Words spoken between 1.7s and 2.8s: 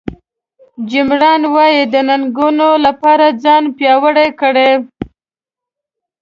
د ننګونو